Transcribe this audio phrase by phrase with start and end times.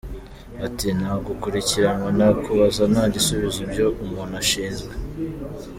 [0.65, 4.91] Ati “Nta gukurikiranwa, nta kubaza, nta gusubiza ibyo umuntu ashinzwe.